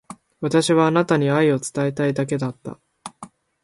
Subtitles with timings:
[0.39, 2.79] 私はあなたに愛を伝えたいだけだった。